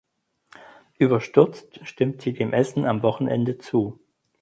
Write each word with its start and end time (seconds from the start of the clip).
Überstürzt 0.97 1.79
stimmt 1.87 2.23
sie 2.23 2.33
dem 2.33 2.53
Essen 2.53 2.85
am 2.85 3.03
Wochenende 3.03 3.59
zu. 3.59 3.99